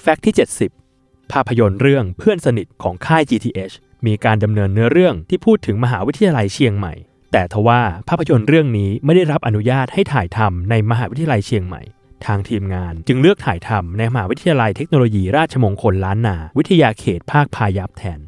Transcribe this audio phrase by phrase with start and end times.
[0.00, 0.34] แฟกต์ที่
[0.82, 3.74] 70 ภาพยนตร์เรื่องเพื่อนสนิทของค่าย GTH
[4.06, 6.94] มีการดำเนินเนื้อเรื่องที่พูดถึงมหาวิทยาลัยเชียงใหม่
[7.32, 11.82] แต่ทว่าภาพยนตร์เรื่องนี้ไม่ได้รับอนุญาตให้ถ่ายทำในมหาวิทยาลัยเชียงใหม่
[12.26, 18.20] ทางทีมงานจึงเลือกถ่ายทำในมหาวิทยาลัยเทคโนโลยีราชมงคลล้านนา วิทยาเขตภาคพายัพแทน